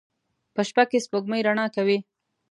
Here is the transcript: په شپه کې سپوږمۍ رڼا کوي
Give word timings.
په 0.55 0.61
شپه 0.67 0.83
کې 0.89 1.03
سپوږمۍ 1.05 1.41
رڼا 1.47 1.65
کوي 1.75 1.97